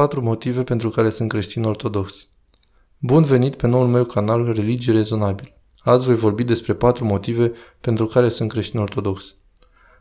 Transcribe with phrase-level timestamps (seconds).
[0.00, 2.28] Patru motive pentru care sunt creștin ortodox.
[2.98, 5.56] Bun venit pe noul meu canal Religie Rezonabil.
[5.78, 9.36] Azi voi vorbi despre patru motive pentru care sunt creștin ortodox.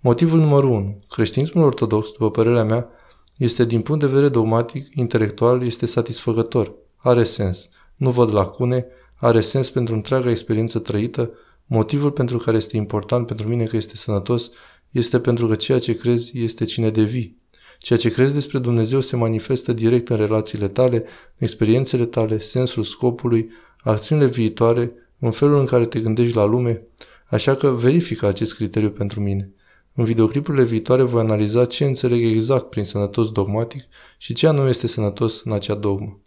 [0.00, 0.96] Motivul numărul 1.
[1.08, 2.88] Creștinismul ortodox, după părerea mea,
[3.36, 9.40] este din punct de vedere dogmatic, intelectual, este satisfăcător, are sens, nu văd lacune, are
[9.40, 11.30] sens pentru întreaga experiență trăită,
[11.66, 14.50] motivul pentru care este important pentru mine că este sănătos
[14.90, 17.42] este pentru că ceea ce crezi este cine devii.
[17.78, 21.04] Ceea ce crezi despre Dumnezeu se manifestă direct în relațiile tale, în
[21.38, 23.50] experiențele tale, sensul scopului,
[23.82, 26.86] acțiunile viitoare, în felul în care te gândești la lume,
[27.26, 29.52] așa că verifică acest criteriu pentru mine.
[29.94, 33.82] În videoclipurile viitoare voi analiza ce înțeleg exact prin sănătos dogmatic
[34.18, 36.18] și ce anume este sănătos în acea dogmă.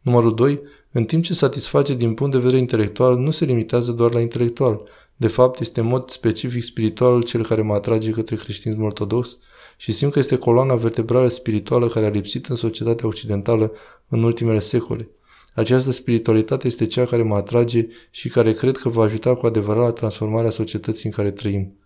[0.00, 0.60] Numărul 2.
[0.90, 4.82] În timp ce satisface din punct de vedere intelectual, nu se limitează doar la intelectual.
[5.16, 9.38] De fapt, este în mod specific spiritual cel care mă atrage către creștinismul ortodox
[9.76, 13.72] și simt că este coloana vertebrală spirituală care a lipsit în societatea occidentală
[14.08, 15.08] în ultimele secole.
[15.54, 19.84] Această spiritualitate este cea care mă atrage și care cred că va ajuta cu adevărat
[19.84, 21.76] la transformarea societății în care trăim.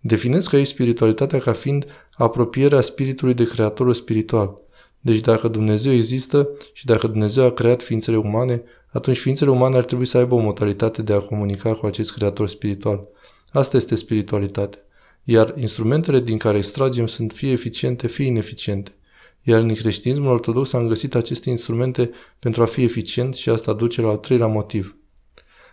[0.00, 4.58] Definesc aici spiritualitatea ca fiind apropierea spiritului de creatorul spiritual.
[5.00, 8.62] Deci dacă Dumnezeu există și dacă Dumnezeu a creat ființele umane,
[8.92, 12.48] atunci ființele umane ar trebui să aibă o modalitate de a comunica cu acest creator
[12.48, 13.06] spiritual.
[13.52, 14.78] Asta este spiritualitate.
[15.24, 18.94] Iar instrumentele din care extragem sunt fie eficiente, fie ineficiente.
[19.42, 24.00] Iar în creștinismul ortodox am găsit aceste instrumente pentru a fi eficient și asta duce
[24.00, 24.96] la al treilea motiv.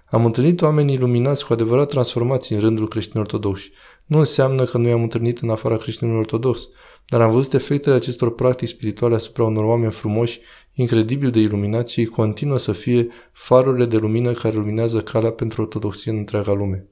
[0.06, 3.72] Am întâlnit oameni iluminați cu adevărat transformați în rândul creștinilor ortodoxi.
[4.06, 6.68] Nu înseamnă că nu i-am întâlnit în afara creștinilor ortodox,
[7.08, 10.40] dar am văzut efectele acestor practici spirituale asupra unor oameni frumoși,
[10.74, 16.12] incredibil de iluminați și continuă să fie farurile de lumină care luminează calea pentru ortodoxie
[16.12, 16.88] în întreaga lume.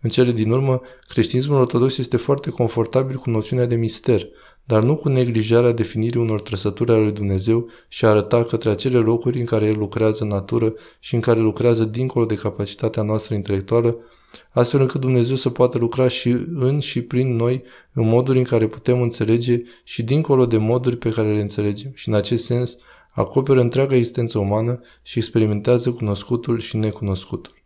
[0.00, 4.28] În cele din urmă, creștinismul ortodox este foarte confortabil cu noțiunea de mister,
[4.64, 8.98] dar nu cu neglijarea definirii unor trăsături ale lui Dumnezeu și a arăta către acele
[8.98, 13.34] locuri în care El lucrează în natură și în care lucrează dincolo de capacitatea noastră
[13.34, 13.96] intelectuală,
[14.50, 17.62] astfel încât Dumnezeu să poată lucra și în și prin noi
[17.92, 22.08] în moduri în care putem înțelege și dincolo de moduri pe care le înțelegem și
[22.08, 22.76] în acest sens
[23.10, 27.59] acoperă întreaga existență umană și experimentează cunoscutul și necunoscutul.